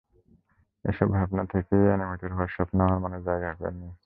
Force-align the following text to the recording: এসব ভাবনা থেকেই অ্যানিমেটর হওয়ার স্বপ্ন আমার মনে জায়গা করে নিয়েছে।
এসব 0.85 1.07
ভাবনা 1.11 1.43
থেকেই 1.53 1.85
অ্যানিমেটর 1.87 2.31
হওয়ার 2.33 2.53
স্বপ্ন 2.55 2.77
আমার 2.85 2.99
মনে 3.05 3.19
জায়গা 3.27 3.49
করে 3.53 3.71
নিয়েছে। 3.71 3.99